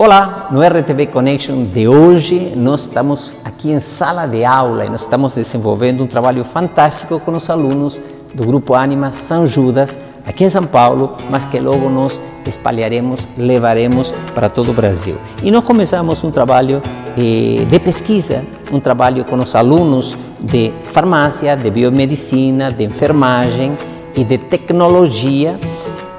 Olá, 0.00 0.46
no 0.52 0.62
RTV 0.62 1.06
Connection 1.06 1.64
de 1.64 1.88
hoje 1.88 2.52
nós 2.54 2.82
estamos 2.82 3.32
aqui 3.44 3.72
em 3.72 3.80
sala 3.80 4.26
de 4.26 4.44
aula 4.44 4.86
e 4.86 4.88
nós 4.88 5.00
estamos 5.00 5.34
desenvolvendo 5.34 6.04
um 6.04 6.06
trabalho 6.06 6.44
fantástico 6.44 7.18
com 7.18 7.32
os 7.32 7.50
alunos 7.50 8.00
do 8.32 8.46
Grupo 8.46 8.74
Anima 8.74 9.10
São 9.10 9.44
Judas, 9.44 9.98
aqui 10.24 10.44
em 10.44 10.50
São 10.50 10.62
Paulo, 10.62 11.16
mas 11.28 11.44
que 11.46 11.58
logo 11.58 11.90
nós 11.90 12.20
espalharemos, 12.46 13.26
levaremos 13.36 14.14
para 14.36 14.48
todo 14.48 14.70
o 14.70 14.72
Brasil. 14.72 15.16
E 15.42 15.50
nós 15.50 15.64
começamos 15.64 16.22
um 16.22 16.30
trabalho 16.30 16.80
eh, 17.16 17.64
de 17.64 17.78
pesquisa, 17.80 18.44
um 18.70 18.78
trabalho 18.78 19.24
com 19.24 19.34
os 19.34 19.52
alunos 19.56 20.16
de 20.38 20.72
farmácia, 20.84 21.56
de 21.56 21.72
biomedicina, 21.72 22.70
de 22.70 22.84
enfermagem 22.84 23.74
e 24.14 24.22
de 24.22 24.38
tecnologia 24.38 25.58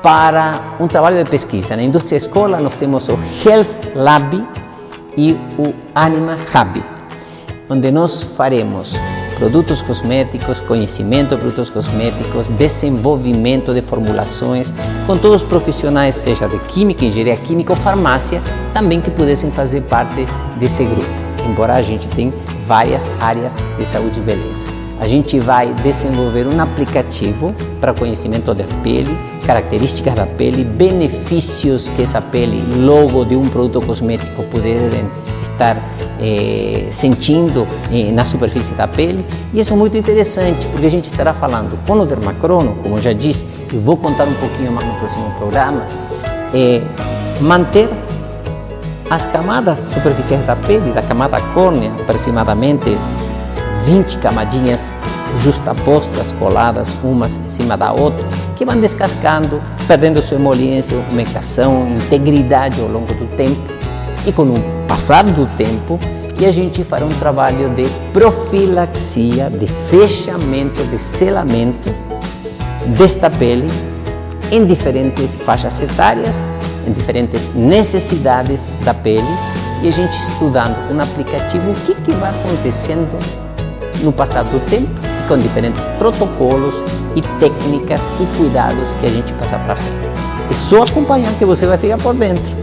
para 0.02 0.76
um 0.80 0.88
trabalho 0.88 1.24
de 1.24 1.30
pesquisa. 1.30 1.76
Na 1.76 1.84
indústria 1.84 2.18
escola 2.18 2.60
nós 2.60 2.76
temos 2.76 3.08
o 3.10 3.18
Health 3.46 3.94
Lab 3.96 4.46
e 5.18 5.34
o 5.58 5.74
Anima 5.94 6.36
Hub, 6.36 6.84
onde 7.70 7.92
nós 7.92 8.24
faremos 8.24 8.96
produtos 9.40 9.82
cosméticos, 9.82 10.60
conhecimento 10.60 11.36
de 11.36 11.42
produtos 11.42 11.70
cosméticos, 11.70 12.50
desenvolvimento 12.50 13.74
de 13.74 13.82
formulações, 13.82 14.74
com 15.08 15.18
todos 15.18 15.42
os 15.42 15.48
profissionais, 15.48 16.16
seja 16.16 16.48
de 16.48 16.60
química, 16.60 17.06
engenharia 17.06 17.38
química 17.38 17.72
ou 17.72 17.80
farmácia, 17.80 18.42
também 18.74 19.00
que 19.00 19.10
pudessem 19.10 19.50
fazer 19.50 19.82
parte 19.82 20.26
desse 20.58 20.84
grupo. 20.84 21.10
Embora 21.48 21.76
a 21.76 21.82
gente 21.82 22.08
tenha 22.10 22.34
várias 22.68 23.10
áreas 23.20 23.54
de 23.78 23.86
saúde 23.86 24.20
e 24.20 24.24
beleza. 24.24 24.66
A 25.00 25.08
gente 25.08 25.40
vai 25.40 25.68
desenvolver 25.82 26.46
um 26.46 26.60
aplicativo 26.60 27.56
para 27.80 27.94
conhecimento 27.94 28.54
da 28.54 28.66
pele, 28.84 29.18
características 29.50 30.14
da 30.14 30.28
pele, 30.28 30.64
benefícios 30.64 31.90
que 31.96 32.04
essa 32.04 32.22
pele, 32.22 32.64
logo 32.86 33.26
de 33.26 33.36
um 33.36 33.50
produto 33.50 33.84
cosmético, 33.84 34.44
puderem 34.44 35.10
estar 35.42 35.76
eh, 36.22 36.86
sentindo 36.92 37.68
eh, 37.92 38.12
na 38.12 38.26
superfície 38.26 38.76
da 38.76 38.88
pele. 38.88 39.26
E 39.52 39.60
isso 39.60 39.74
é 39.74 39.76
muito 39.76 39.98
interessante, 39.98 40.68
porque 40.68 40.86
a 40.86 40.92
gente 40.92 41.10
estará 41.10 41.34
falando 41.34 41.84
com 41.88 41.94
o 41.94 42.06
dermacrono, 42.06 42.76
como 42.84 42.98
eu 42.98 43.02
já 43.02 43.12
disse, 43.12 43.48
e 43.74 43.78
vou 43.78 43.98
contar 43.98 44.26
um 44.26 44.36
pouquinho 44.36 44.72
mais 44.72 44.88
no 44.88 44.94
próximo 45.00 45.32
programa, 45.40 45.84
eh, 46.54 46.84
manter 47.42 47.90
as 49.10 49.26
camadas 49.32 49.80
superficiais 49.80 50.46
da 50.46 50.56
pele, 50.56 50.92
da 50.92 51.02
camada 51.02 51.42
córnea, 51.56 51.92
aproximadamente 52.00 52.96
20 53.86 54.18
camadinhas 54.20 54.80
justapostas, 55.38 56.32
coladas 56.40 56.90
umas 57.04 57.38
em 57.38 57.50
cima 57.50 57.78
da 57.78 57.92
outra, 57.92 58.26
que 58.56 58.66
vão 58.66 58.80
descascando, 58.80 59.62
perdendo 59.88 60.22
sua 60.22 60.38
emoliência, 60.38 60.98
umectação, 61.12 61.90
integridade 61.94 62.82
ao 62.82 62.88
longo 62.88 63.14
do 63.14 63.28
tempo. 63.36 63.62
E 64.26 64.32
com 64.32 64.44
o 64.44 64.62
passar 64.88 65.24
do 65.24 65.46
tempo, 65.56 66.00
e 66.40 66.46
a 66.46 66.52
gente 66.52 66.84
fará 66.84 67.06
um 67.06 67.14
trabalho 67.20 67.70
de 67.70 67.86
profilaxia, 68.14 69.50
de 69.50 69.68
fechamento, 69.90 70.84
de 70.86 71.00
selamento 71.00 71.90
desta 72.98 73.30
pele 73.30 73.68
em 74.52 74.66
diferentes 74.66 75.36
faixas 75.36 75.82
etárias, 75.82 76.36
em 76.88 76.92
diferentes 76.92 77.54
necessidades 77.54 78.68
da 78.84 78.94
pele, 78.94 79.28
e 79.82 79.88
a 79.88 79.92
gente 79.92 80.14
estudando 80.14 80.76
um 80.92 81.00
aplicativo 81.00 81.72
o 81.72 81.76
que, 81.86 81.94
que 81.96 82.12
vai 82.14 82.30
acontecendo 82.32 83.18
no 84.02 84.12
passar 84.12 84.44
do 84.44 84.60
tempo 84.70 85.09
com 85.30 85.38
diferentes 85.38 85.84
protocolos 86.00 86.74
e 87.16 87.22
técnicas 87.40 88.02
e 88.20 88.38
cuidados 88.38 88.94
que 88.96 89.06
a 89.06 89.10
gente 89.10 89.32
passa 89.34 89.60
para 89.60 89.76
frente. 89.76 90.10
É 90.50 90.56
só 90.56 90.82
acompanhar 90.82 91.32
que 91.36 91.46
você 91.46 91.68
vai 91.68 91.78
ficar 91.78 92.00
por 92.00 92.16
dentro. 92.16 92.59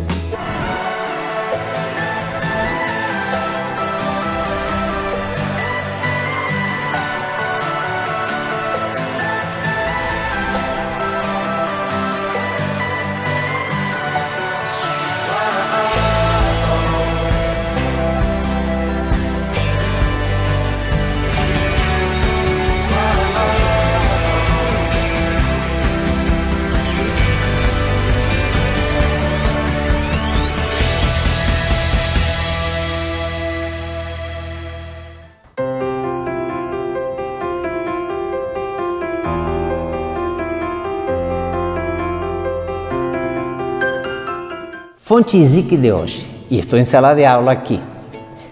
Fonte 45.07 45.41
ZIC 45.45 45.77
de 45.77 45.93
hoje, 45.93 46.27
e 46.51 46.59
estou 46.59 46.77
em 46.77 46.85
sala 46.85 47.15
de 47.15 47.25
aula 47.25 47.53
aqui. 47.53 47.79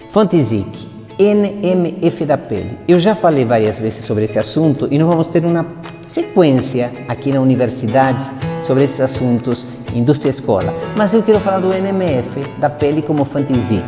Fonte 0.09 0.41
ZIC, 0.41 0.87
NMF 1.19 2.25
da 2.25 2.39
pele. 2.39 2.79
Eu 2.87 3.01
já 3.01 3.17
falei 3.17 3.45
várias 3.45 3.81
vezes 3.81 4.05
sobre 4.05 4.23
esse 4.23 4.39
assunto 4.39 4.87
e 4.89 4.97
nós 4.97 5.09
vamos 5.09 5.27
ter 5.27 5.45
uma 5.45 5.67
sequência 6.01 6.93
aqui 7.09 7.33
na 7.33 7.41
universidade 7.41 8.31
sobre 8.63 8.85
esses 8.85 9.01
assuntos, 9.01 9.67
indústria 9.93 10.31
escola. 10.31 10.73
Mas 10.97 11.13
eu 11.13 11.25
quero 11.25 11.41
falar 11.41 11.59
do 11.59 11.75
NMF 11.75 12.41
da 12.61 12.71
pele 12.71 13.03
como 13.03 13.25
fonte 13.25 13.53
ZIC. 13.59 13.83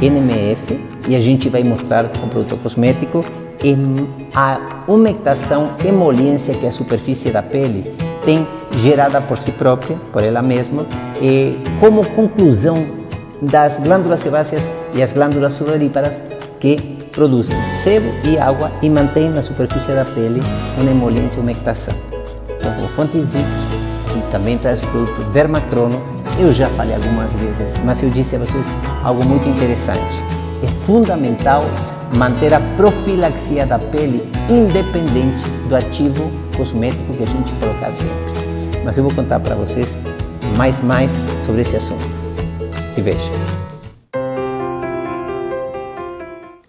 NMF, 0.00 0.78
e 1.08 1.16
a 1.16 1.20
gente 1.20 1.48
vai 1.48 1.64
mostrar 1.64 2.08
com 2.08 2.28
produto 2.28 2.56
cosmético, 2.62 3.24
a 4.32 4.84
umectação, 4.86 5.72
emoliência 5.84 6.54
que 6.54 6.68
a 6.68 6.70
superfície 6.70 7.32
da 7.32 7.42
pele 7.42 7.92
tem 8.24 8.46
gerada 8.76 9.20
por 9.20 9.38
si 9.38 9.52
própria, 9.52 9.96
por 10.12 10.22
ela 10.22 10.42
mesma, 10.42 10.86
e 11.20 11.58
como 11.80 12.04
conclusão 12.10 12.84
das 13.40 13.78
glândulas 13.78 14.20
sebáceas 14.20 14.62
e 14.94 15.02
as 15.02 15.12
glândulas 15.12 15.54
sudoríparas 15.54 16.20
que 16.60 16.98
produzem 17.12 17.56
sebo 17.82 18.08
e 18.24 18.38
água 18.38 18.70
e 18.80 18.88
mantêm 18.88 19.28
na 19.28 19.42
superfície 19.42 19.92
da 19.92 20.04
pele 20.04 20.42
uma 20.78 20.90
emoliência 20.90 21.38
e 21.38 21.40
umectação. 21.40 21.94
Então, 22.58 22.72
o 22.84 22.88
fonte 22.88 23.18
que 23.18 24.30
também 24.30 24.56
traz 24.58 24.82
o 24.82 24.86
produto 24.86 25.22
Dermacrono, 25.32 26.02
eu 26.38 26.52
já 26.52 26.68
falei 26.68 26.94
algumas 26.94 27.30
vezes, 27.32 27.76
mas 27.84 28.02
eu 28.02 28.10
disse 28.10 28.36
a 28.36 28.38
vocês 28.38 28.66
algo 29.02 29.24
muito 29.24 29.48
interessante. 29.48 30.22
É 30.62 30.66
fundamental 30.86 31.64
manter 32.14 32.54
a 32.54 32.60
profilaxia 32.76 33.66
da 33.66 33.78
pele 33.78 34.22
independente 34.48 35.48
do 35.68 35.74
ativo 35.76 36.30
cosmético 36.56 37.14
que 37.14 37.22
a 37.22 37.26
gente 37.26 37.52
colocar 37.54 37.90
sempre. 37.90 38.31
Mas 38.84 38.98
eu 38.98 39.04
vou 39.04 39.14
contar 39.14 39.40
para 39.40 39.54
vocês 39.54 39.88
mais 40.56 40.82
mais 40.82 41.12
sobre 41.44 41.62
esse 41.62 41.76
assunto. 41.76 42.04
Te 42.94 43.00
vejo. 43.00 43.30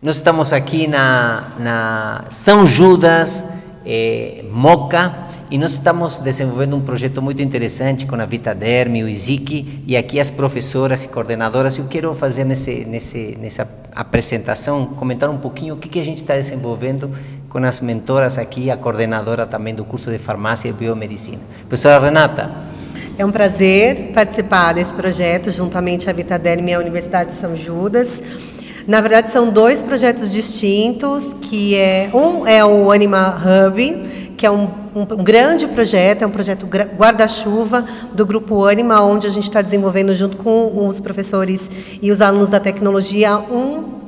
Nós 0.01 0.16
estamos 0.16 0.51
aqui 0.51 0.85
na, 0.85 1.47
na 1.57 2.25
São 2.29 2.68
Judas, 2.68 3.46
eh, 3.85 4.44
Moca, 4.51 5.24
e 5.50 5.57
nós 5.57 5.74
estamos 5.74 6.19
desenvolvendo 6.19 6.75
um 6.75 6.81
projeto 6.81 7.22
muito 7.22 7.41
interessante 7.41 8.06
com 8.06 8.16
a 8.16 8.25
Vitaderm, 8.25 9.03
o 9.03 9.07
IZIC, 9.07 9.84
e 9.88 9.95
aqui 9.95 10.19
as 10.19 10.30
professoras 10.30 11.03
e 11.06 11.07
coordenadoras. 11.07 11.78
Eu 11.78 11.85
quero 11.85 12.13
fazer 12.16 12.44
nesse, 12.44 12.84
nesse, 12.85 13.38
nessa 13.40 13.68
apresentação, 13.95 14.88
comentar 14.88 15.30
um 15.30 15.38
pouquinho 15.38 15.75
o 15.75 15.78
que, 15.78 15.88
que 15.88 16.00
a 16.00 16.03
gente 16.03 16.18
está 16.18 16.34
desenvolvendo 16.34 17.09
com 17.53 17.59
as 17.59 17.81
mentoras 17.81 18.40
aqui, 18.40 18.72
a 18.72 18.75
coordenadora 18.75 19.46
também 19.46 19.75
do 19.75 19.86
curso 19.86 20.09
de 20.09 20.18
farmácia 20.18 20.68
e 20.69 20.74
biomedicina. 20.74 21.38
Professora 21.69 22.03
Renata. 22.03 22.50
É 23.16 23.24
um 23.24 23.31
prazer 23.31 24.12
participar 24.12 24.74
desse 24.74 24.91
projeto 24.91 25.52
juntamente 25.52 26.09
à 26.09 26.13
Vitaderm 26.13 26.68
e 26.68 26.74
à 26.74 26.80
Universidade 26.80 27.30
de 27.30 27.40
São 27.40 27.56
Judas. 27.56 28.10
Na 28.88 29.00
verdade, 29.01 29.30
são 29.30 29.51
dois 29.51 29.83
projetos 29.83 30.31
distintos, 30.31 31.31
que 31.44 31.78
é 31.78 32.10
um 32.12 32.48
é 32.48 32.66
o 32.66 32.92
Anima 32.92 33.38
Hub, 33.38 34.33
que 34.36 34.48
é 34.48 34.50
um, 34.50 34.63
um, 34.95 35.01
um 35.01 35.24
grande 35.24 35.68
projeto, 35.68 36.24
é 36.24 36.25
um 36.25 36.31
projeto 36.31 36.66
guarda-chuva 36.66 37.86
do 38.16 38.25
Grupo 38.25 38.66
Anima, 38.66 39.00
onde 39.04 39.28
a 39.28 39.30
gente 39.30 39.44
está 39.44 39.62
desenvolvendo 39.62 40.16
junto 40.16 40.38
com 40.38 40.88
os 40.88 41.00
professores 41.00 41.69
e 42.01 42.12
os 42.12 42.19
alunos 42.19 42.50
da 42.50 42.60
tecnologia 42.60 43.38
um 43.38 44.03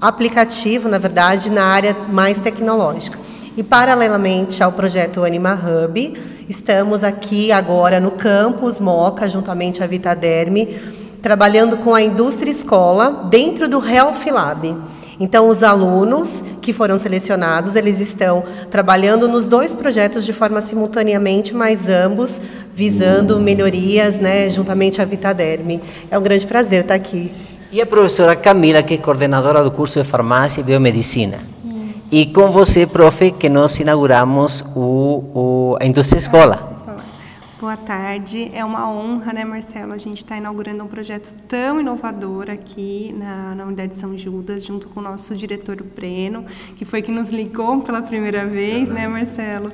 aplicativo, 0.00 0.88
na 0.88 0.98
verdade, 0.98 1.50
na 1.50 1.64
área 1.64 1.96
mais 2.08 2.38
tecnológica. 2.38 3.18
E, 3.56 3.62
paralelamente 3.62 4.62
ao 4.62 4.70
projeto 4.70 5.24
Anima 5.24 5.54
Hub, 5.54 6.14
estamos 6.48 7.02
aqui 7.02 7.50
agora 7.50 7.98
no 7.98 8.12
campus 8.12 8.78
Moca, 8.78 9.28
juntamente 9.28 9.82
à 9.82 9.86
Vitaderme, 9.86 10.78
trabalhando 11.20 11.76
com 11.78 11.94
a 11.94 12.00
indústria 12.00 12.50
escola 12.50 13.26
dentro 13.28 13.68
do 13.68 13.84
Health 13.84 14.30
Lab. 14.30 14.76
Então, 15.20 15.48
os 15.48 15.64
alunos 15.64 16.44
que 16.62 16.72
foram 16.72 16.96
selecionados, 16.96 17.74
eles 17.74 17.98
estão 17.98 18.44
trabalhando 18.70 19.26
nos 19.26 19.48
dois 19.48 19.74
projetos 19.74 20.24
de 20.24 20.32
forma 20.32 20.62
simultaneamente, 20.62 21.52
mas 21.52 21.88
ambos 21.88 22.40
visando 22.72 23.40
melhorias, 23.40 24.16
né, 24.16 24.48
juntamente 24.48 25.02
à 25.02 25.04
Vitaderme. 25.04 25.82
É 26.08 26.16
um 26.16 26.22
grande 26.22 26.46
prazer 26.46 26.82
estar 26.82 26.94
aqui. 26.94 27.32
E 27.70 27.82
a 27.82 27.86
professora 27.86 28.34
Camila, 28.34 28.82
que 28.82 28.94
é 28.94 28.96
coordenadora 28.96 29.62
do 29.62 29.70
curso 29.70 30.02
de 30.02 30.08
Farmácia 30.08 30.60
e 30.62 30.64
Biomedicina. 30.64 31.38
E 32.10 32.24
com 32.24 32.50
você, 32.50 32.86
profe, 32.86 33.30
que 33.30 33.50
nós 33.50 33.78
inauguramos 33.78 34.64
o, 34.74 35.22
o 35.34 35.76
a 35.78 35.84
Indústria 35.84 36.18
Escola. 36.18 36.77
Boa 37.60 37.76
tarde, 37.76 38.52
é 38.54 38.64
uma 38.64 38.88
honra, 38.88 39.32
né, 39.32 39.44
Marcelo? 39.44 39.92
A 39.92 39.98
gente 39.98 40.18
está 40.18 40.36
inaugurando 40.36 40.84
um 40.84 40.86
projeto 40.86 41.34
tão 41.48 41.80
inovador 41.80 42.48
aqui 42.48 43.12
na, 43.18 43.52
na 43.52 43.64
Unidade 43.64 43.94
de 43.94 43.98
São 43.98 44.16
Judas, 44.16 44.64
junto 44.64 44.88
com 44.88 45.00
o 45.00 45.02
nosso 45.02 45.34
diretor 45.34 45.82
Breno, 45.82 46.46
que 46.76 46.84
foi 46.84 47.02
que 47.02 47.10
nos 47.10 47.30
ligou 47.30 47.80
pela 47.80 48.00
primeira 48.00 48.46
vez, 48.46 48.88
né, 48.90 49.08
Marcelo? 49.08 49.72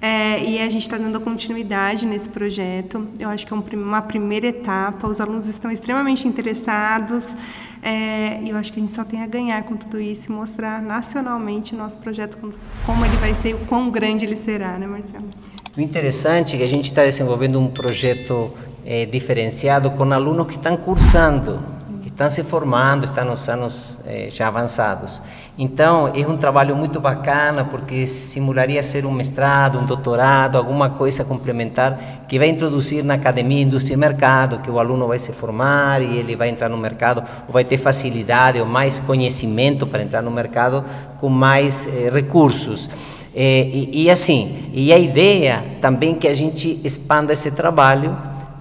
É, 0.00 0.42
e 0.48 0.58
a 0.60 0.68
gente 0.70 0.82
está 0.82 0.96
dando 0.96 1.20
continuidade 1.20 2.06
nesse 2.06 2.26
projeto. 2.26 3.06
Eu 3.18 3.28
acho 3.28 3.46
que 3.46 3.52
é 3.52 3.56
um, 3.56 3.62
uma 3.82 4.00
primeira 4.00 4.46
etapa. 4.46 5.06
Os 5.06 5.20
alunos 5.20 5.46
estão 5.46 5.70
extremamente 5.70 6.26
interessados. 6.26 7.36
É, 7.82 8.40
e 8.42 8.48
eu 8.48 8.56
acho 8.56 8.72
que 8.72 8.80
a 8.80 8.82
gente 8.82 8.94
só 8.94 9.04
tem 9.04 9.22
a 9.22 9.26
ganhar 9.26 9.62
com 9.64 9.76
tudo 9.76 10.00
isso 10.00 10.32
e 10.32 10.34
mostrar 10.34 10.80
nacionalmente 10.80 11.74
o 11.74 11.78
nosso 11.78 11.98
projeto, 11.98 12.38
como 12.86 13.04
ele 13.04 13.16
vai 13.16 13.34
ser 13.34 13.50
e 13.50 13.54
o 13.54 13.58
quão 13.66 13.90
grande 13.90 14.24
ele 14.24 14.36
será, 14.36 14.78
né, 14.78 14.86
Marcelo? 14.86 15.28
O 15.76 15.80
interessante 15.82 16.54
é 16.54 16.58
que 16.58 16.64
a 16.64 16.68
gente 16.68 16.86
está 16.86 17.02
desenvolvendo 17.02 17.60
um 17.60 17.68
projeto 17.68 18.50
é, 18.82 19.04
diferenciado 19.04 19.90
com 19.90 20.10
alunos 20.10 20.46
que 20.46 20.54
estão 20.54 20.74
cursando, 20.74 21.60
que 22.00 22.08
estão 22.08 22.30
se 22.30 22.42
formando, 22.42 23.04
estão 23.04 23.26
nos 23.26 23.46
anos 23.50 23.98
é, 24.06 24.30
já 24.30 24.48
avançados. 24.48 25.20
Então, 25.58 26.10
é 26.14 26.26
um 26.26 26.38
trabalho 26.38 26.74
muito 26.74 26.98
bacana, 26.98 27.62
porque 27.62 28.06
simularia 28.06 28.82
ser 28.82 29.04
um 29.04 29.10
mestrado, 29.10 29.78
um 29.78 29.84
doutorado, 29.84 30.56
alguma 30.56 30.88
coisa 30.88 31.26
complementar 31.26 32.24
que 32.26 32.38
vai 32.38 32.48
introduzir 32.48 33.04
na 33.04 33.12
academia, 33.12 33.60
indústria 33.60 33.92
e 33.92 33.98
mercado, 33.98 34.60
que 34.60 34.70
o 34.70 34.78
aluno 34.78 35.06
vai 35.06 35.18
se 35.18 35.32
formar 35.32 36.00
e 36.00 36.16
ele 36.16 36.34
vai 36.36 36.48
entrar 36.48 36.70
no 36.70 36.78
mercado, 36.78 37.22
ou 37.46 37.52
vai 37.52 37.64
ter 37.64 37.76
facilidade 37.76 38.58
ou 38.58 38.64
mais 38.64 38.98
conhecimento 38.98 39.86
para 39.86 40.02
entrar 40.02 40.22
no 40.22 40.30
mercado 40.30 40.82
com 41.18 41.28
mais 41.28 41.86
eh, 41.86 42.08
recursos. 42.10 42.88
É, 43.38 43.68
e, 43.70 44.04
e, 44.04 44.10
assim, 44.10 44.70
e 44.72 44.90
a 44.94 44.98
ideia 44.98 45.62
também 45.78 46.14
que 46.14 46.26
a 46.26 46.32
gente 46.32 46.80
expanda 46.82 47.34
esse 47.34 47.50
trabalho 47.50 48.16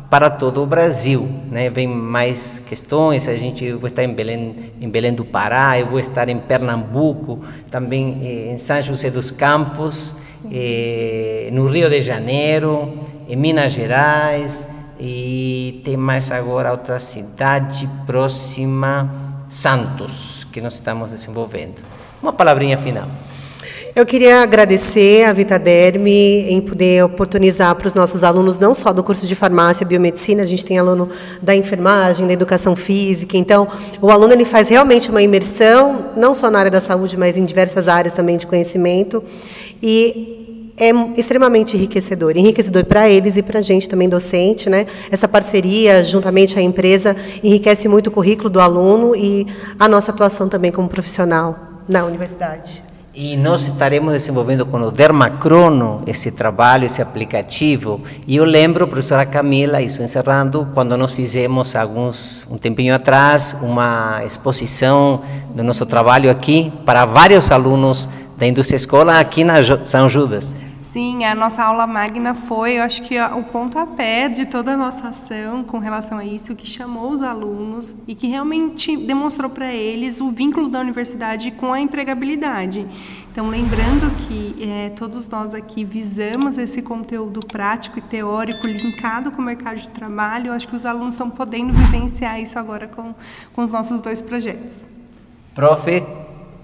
para 0.10 0.30
todo 0.30 0.62
o 0.62 0.66
Brasil, 0.66 1.30
né? 1.50 1.70
Vem 1.70 1.88
mais 1.88 2.62
questões, 2.68 3.30
a 3.30 3.38
gente 3.38 3.72
vai 3.72 3.90
estar 3.90 4.04
em 4.04 4.14
Belém, 4.14 4.74
em 4.82 4.90
Belém 4.90 5.14
do 5.14 5.24
Pará, 5.24 5.80
eu 5.80 5.88
vou 5.88 5.98
estar 5.98 6.28
em 6.28 6.38
Pernambuco, 6.38 7.40
também 7.72 8.20
eh, 8.22 8.54
em 8.54 8.58
São 8.58 8.82
José 8.82 9.10
dos 9.10 9.32
Campos, 9.32 10.16
eh, 10.52 11.48
no 11.54 11.68
Rio 11.68 11.90
de 11.90 12.02
Janeiro, 12.02 13.00
em 13.30 13.36
Minas 13.38 13.72
Gerais 13.72 14.68
e 15.00 15.82
tem 15.86 15.96
mais 15.96 16.32
agora 16.32 16.72
outra 16.72 17.00
cidade 17.00 17.90
próxima, 18.06 19.10
Santos, 19.50 20.46
que 20.52 20.60
nós 20.60 20.74
estamos 20.74 21.12
desenvolvendo. 21.12 21.82
Uma 22.22 22.34
palavrinha 22.34 22.78
final. 22.78 23.08
Eu 23.96 24.06
queria 24.06 24.42
agradecer 24.42 25.24
a 25.24 25.32
Vitaderme 25.32 26.12
em 26.50 26.60
poder 26.60 27.02
oportunizar 27.06 27.74
para 27.76 27.88
os 27.88 27.94
nossos 27.94 28.26
alunos, 28.26 28.60
não 28.60 28.74
só 28.74 28.92
do 28.92 29.02
curso 29.02 29.26
de 29.26 29.36
farmácia 29.36 29.86
e 29.86 29.88
biomedicina, 29.88 30.44
a 30.44 30.46
gente 30.46 30.66
tem 30.66 30.78
aluno 30.78 31.08
da 31.42 31.56
enfermagem, 31.56 32.28
da 32.28 32.34
educação 32.34 32.76
física. 32.76 33.38
Então, 33.38 33.70
o 34.02 34.12
aluno 34.12 34.34
ele 34.34 34.44
faz 34.44 34.68
realmente 34.68 35.10
uma 35.10 35.22
imersão, 35.22 36.12
não 36.18 36.36
só 36.36 36.52
na 36.52 36.60
área 36.60 36.72
da 36.72 36.82
saúde, 36.82 37.18
mas 37.18 37.38
em 37.38 37.46
diversas 37.46 37.88
áreas 37.88 38.14
também 38.14 38.36
de 38.36 38.46
conhecimento. 38.46 39.24
E 39.82 40.74
é 40.78 40.90
extremamente 41.18 41.78
enriquecedor, 41.78 42.36
enriquecedor 42.36 42.84
para 42.84 43.10
eles 43.10 43.38
e 43.38 43.42
para 43.42 43.60
a 43.60 43.64
gente 43.64 43.88
também 43.88 44.10
docente, 44.10 44.70
né? 44.70 44.88
Essa 45.10 45.26
parceria 45.26 46.04
juntamente 46.04 46.60
à 46.60 46.62
empresa 46.62 47.16
enriquece 47.42 47.88
muito 47.88 48.08
o 48.08 48.12
currículo 48.12 48.50
do 48.50 48.60
aluno 48.60 49.16
e 49.16 49.48
a 49.80 49.88
nossa 49.88 50.12
atuação 50.12 50.50
também 50.50 50.70
como 50.70 50.90
profissional 50.90 51.58
na 51.88 52.04
universidade. 52.04 52.85
E 53.18 53.38
nós 53.38 53.66
estaremos 53.66 54.12
desenvolvendo 54.12 54.66
com 54.66 54.78
o 54.78 54.92
Dermacrono 54.92 56.02
esse 56.06 56.32
trabalho, 56.32 56.84
esse 56.86 57.02
aplicativo. 57.02 58.02
E 58.28 58.36
eu 58.36 58.44
lembro, 58.44 58.86
professora 58.86 59.26
Camila, 59.26 59.82
isso 59.82 60.04
encerrando, 60.04 60.68
quando 60.74 60.98
nós 60.98 61.14
fizemos 61.14 61.78
alguns 61.78 62.46
um 62.52 62.58
tempinho 62.58 62.94
atrás 62.94 63.56
uma 63.62 64.22
exposição 64.26 65.22
do 65.56 65.64
nosso 65.64 65.86
trabalho 65.86 66.30
aqui 66.30 66.74
para 66.86 67.06
vários 67.06 67.50
alunos 67.52 68.10
da 68.38 68.46
indústria 68.46 68.76
escola 68.76 69.18
aqui 69.18 69.46
na 69.46 69.64
São 69.86 70.10
Judas. 70.10 70.52
Sim, 70.96 71.26
a 71.26 71.36
nossa 71.36 71.62
aula 71.62 71.86
magna 71.86 72.34
foi, 72.34 72.78
eu 72.78 72.82
acho 72.82 73.02
que 73.02 73.20
o 73.20 73.44
pontapé 73.44 74.30
de 74.30 74.46
toda 74.46 74.76
a 74.76 74.78
nossa 74.78 75.10
ação 75.10 75.62
com 75.62 75.78
relação 75.78 76.18
a 76.18 76.24
isso, 76.24 76.56
que 76.56 76.66
chamou 76.66 77.10
os 77.10 77.22
alunos 77.22 77.94
e 78.08 78.16
que 78.16 78.28
realmente 78.28 78.96
demonstrou 78.96 79.50
para 79.50 79.74
eles 79.74 80.22
o 80.22 80.32
vínculo 80.32 80.70
da 80.70 80.80
universidade 80.80 81.52
com 81.52 81.74
a 81.74 81.82
empregabilidade. 81.82 82.86
Então, 83.30 83.50
lembrando 83.50 84.10
que 84.26 84.56
é, 84.64 84.90
todos 84.92 85.28
nós 85.28 85.54
aqui 85.54 85.84
visamos 85.84 86.58
esse 86.58 86.82
conteúdo 86.82 87.42
prático 87.46 88.00
e 88.00 88.02
teórico 88.02 88.66
linkado 88.66 89.34
com 89.34 89.42
o 89.42 89.46
mercado 89.46 89.76
de 89.76 89.90
trabalho, 89.90 90.48
eu 90.48 90.54
acho 90.54 90.66
que 90.66 90.78
os 90.78 90.86
alunos 90.86 91.16
estão 91.16 91.30
podendo 91.30 91.74
vivenciar 91.74 92.40
isso 92.40 92.58
agora 92.58 92.88
com, 92.88 93.14
com 93.54 93.66
os 93.66 93.70
nossos 93.70 94.00
dois 94.00 94.22
projetos. 94.22 94.86
Profe, 95.54 96.02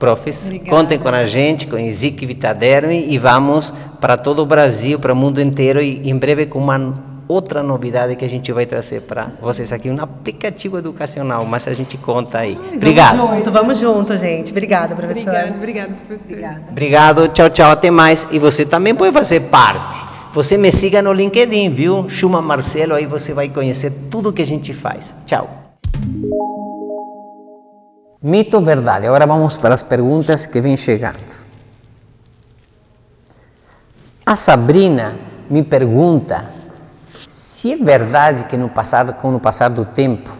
profs, 0.01 0.45
Obrigada. 0.45 0.69
contem 0.71 0.97
com 0.97 1.09
a 1.09 1.25
gente, 1.25 1.67
com 1.67 1.77
Ezequiel 1.77 2.27
Vitaderme 2.27 3.05
e 3.07 3.19
vamos 3.19 3.71
para 3.99 4.17
todo 4.17 4.41
o 4.41 4.45
Brasil, 4.47 4.97
para 4.97 5.13
o 5.13 5.15
mundo 5.15 5.39
inteiro 5.39 5.79
e 5.79 6.09
em 6.09 6.17
breve 6.17 6.47
com 6.47 6.57
uma 6.57 7.11
outra 7.27 7.61
novidade 7.61 8.15
que 8.15 8.25
a 8.25 8.27
gente 8.27 8.51
vai 8.51 8.65
trazer 8.65 9.01
para 9.01 9.31
vocês 9.39 9.71
aqui, 9.71 9.91
um 9.91 10.01
aplicativo 10.01 10.79
educacional, 10.79 11.45
mas 11.45 11.67
a 11.67 11.73
gente 11.73 11.97
conta 11.97 12.39
aí. 12.39 12.57
Ai, 12.59 12.77
Obrigado. 12.77 13.17
Vamos 13.17 13.35
junto, 13.35 13.51
vamos 13.51 13.79
junto, 13.79 14.17
gente. 14.17 14.51
Obrigada, 14.51 14.95
professor. 14.95 15.29
Obrigado, 15.29 15.55
obrigado, 15.55 15.93
professor. 16.07 16.31
Obrigada. 16.31 16.61
Obrigado, 16.71 17.27
tchau, 17.29 17.49
tchau, 17.51 17.69
até 17.69 17.91
mais. 17.91 18.25
E 18.31 18.39
você 18.39 18.65
também 18.65 18.95
pode 18.95 19.13
fazer 19.13 19.41
parte. 19.41 20.03
Você 20.33 20.57
me 20.57 20.71
siga 20.71 21.01
no 21.03 21.13
LinkedIn, 21.13 21.69
viu? 21.69 22.09
Chuma 22.09 22.41
Marcelo, 22.41 22.95
aí 22.95 23.05
você 23.05 23.33
vai 23.33 23.49
conhecer 23.49 23.91
tudo 24.09 24.33
que 24.33 24.41
a 24.41 24.45
gente 24.45 24.73
faz. 24.73 25.13
Tchau. 25.27 25.47
Mito 28.23 28.57
ou 28.57 28.63
verdade? 28.63 29.07
Agora 29.07 29.25
vamos 29.25 29.57
para 29.57 29.73
as 29.73 29.81
perguntas 29.81 30.45
que 30.45 30.61
vêm 30.61 30.77
chegando. 30.77 31.41
A 34.23 34.35
Sabrina 34.35 35.15
me 35.49 35.63
pergunta 35.63 36.45
se 37.27 37.73
é 37.73 37.75
verdade 37.77 38.43
que 38.43 38.55
no 38.55 38.69
passar, 38.69 39.11
com 39.13 39.33
o 39.33 39.39
passar 39.39 39.69
do 39.69 39.85
tempo 39.85 40.37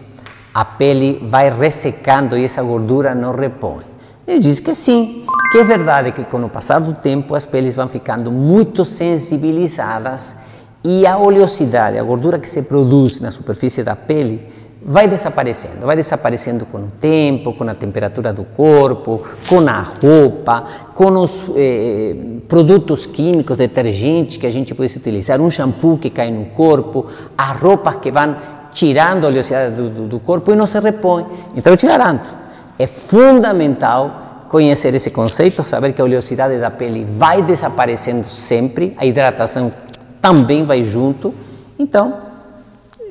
a 0.54 0.64
pele 0.64 1.18
vai 1.28 1.50
ressecando 1.50 2.38
e 2.38 2.44
essa 2.44 2.62
gordura 2.62 3.16
não 3.16 3.34
repõe. 3.34 3.82
Eu 4.28 4.38
disse 4.38 4.62
que 4.62 4.76
sim, 4.76 5.26
que 5.50 5.58
é 5.58 5.64
verdade 5.64 6.12
que 6.12 6.22
com 6.22 6.40
o 6.40 6.48
passar 6.48 6.78
do 6.78 6.94
tempo 6.94 7.34
as 7.34 7.46
peles 7.46 7.74
vão 7.74 7.88
ficando 7.88 8.30
muito 8.30 8.84
sensibilizadas 8.84 10.36
e 10.84 11.04
a 11.04 11.18
oleosidade, 11.18 11.98
a 11.98 12.02
gordura 12.02 12.38
que 12.38 12.48
se 12.48 12.62
produz 12.62 13.20
na 13.20 13.32
superfície 13.32 13.82
da 13.82 13.96
pele, 13.96 14.48
vai 14.84 15.06
desaparecendo, 15.06 15.86
vai 15.86 15.94
desaparecendo 15.94 16.66
com 16.66 16.78
o 16.78 16.88
tempo, 17.00 17.52
com 17.52 17.64
a 17.64 17.74
temperatura 17.74 18.32
do 18.32 18.44
corpo, 18.44 19.22
com 19.48 19.60
a 19.68 19.80
roupa, 19.80 20.64
com 20.94 21.12
os 21.12 21.44
eh, 21.54 22.16
produtos 22.48 23.06
químicos, 23.06 23.56
detergentes 23.56 24.36
que 24.36 24.46
a 24.46 24.50
gente 24.50 24.74
pode 24.74 24.96
utilizar, 24.96 25.40
um 25.40 25.50
shampoo 25.50 25.98
que 25.98 26.10
cai 26.10 26.30
no 26.30 26.46
corpo, 26.46 27.06
as 27.38 27.60
roupas 27.60 27.96
que 27.96 28.10
vão 28.10 28.36
tirando 28.72 29.24
a 29.24 29.28
oleosidade 29.28 29.76
do, 29.76 29.88
do, 29.88 30.06
do 30.08 30.20
corpo 30.20 30.50
e 30.52 30.56
não 30.56 30.66
se 30.66 30.80
repõe. 30.80 31.26
Então 31.54 31.72
eu 31.72 31.76
te 31.76 31.86
garanto, 31.86 32.34
é 32.78 32.86
fundamental 32.86 34.46
conhecer 34.48 34.94
esse 34.94 35.10
conceito, 35.10 35.62
saber 35.62 35.92
que 35.92 36.00
a 36.00 36.04
oleosidade 36.04 36.58
da 36.58 36.70
pele 36.70 37.06
vai 37.08 37.40
desaparecendo 37.40 38.28
sempre, 38.28 38.94
a 38.98 39.06
hidratação 39.06 39.72
também 40.20 40.64
vai 40.64 40.82
junto. 40.82 41.32
Então, 41.78 42.31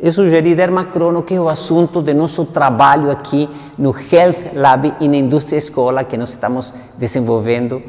eu 0.02 0.12
sugeri 0.12 0.56
Dermacrono, 0.56 1.22
que 1.22 1.36
é 1.36 1.40
o 1.40 1.48
assunto 1.48 2.02
de 2.02 2.14
nosso 2.14 2.46
trabalho 2.46 3.12
aqui 3.12 3.48
no 3.78 3.96
Health 3.96 4.52
Lab 4.56 4.94
e 5.00 5.08
na 5.08 5.18
Indústria 5.18 5.58
Escola 5.58 6.04
que 6.04 6.18
nós 6.18 6.32
estamos 6.32 6.74
desenvolvendo 6.98 7.84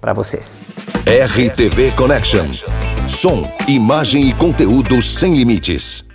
para 0.00 0.12
vocês. 0.12 0.58
RTV 1.06 1.92
Connection. 1.92 2.46
Som, 3.08 3.50
imagem 3.66 4.28
e 4.28 4.34
conteúdo 4.34 5.00
sem 5.00 5.34
limites. 5.34 6.07